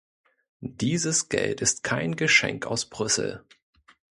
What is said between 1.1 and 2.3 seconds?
Geld ist kein